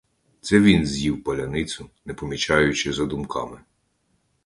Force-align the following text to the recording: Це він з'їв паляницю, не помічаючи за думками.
Це 0.41 0.59
він 0.59 0.85
з'їв 0.85 1.23
паляницю, 1.23 1.89
не 2.05 2.13
помічаючи 2.13 2.93
за 2.93 3.05
думками. 3.05 3.61